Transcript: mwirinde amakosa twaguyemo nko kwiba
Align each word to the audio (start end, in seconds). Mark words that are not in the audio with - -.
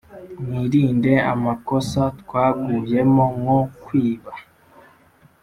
mwirinde 0.45 1.13
amakosa 1.33 2.01
twaguyemo 2.21 3.25
nko 3.37 3.59
kwiba 3.83 4.33